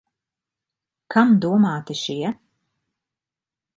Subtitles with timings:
[1.15, 2.35] Kam domāti šie?